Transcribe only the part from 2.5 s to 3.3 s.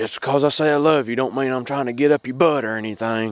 or anything.